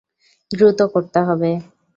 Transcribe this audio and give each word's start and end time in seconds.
দ্রুত 0.51 0.79
করতে 0.93 1.19
হবে। 1.27 1.51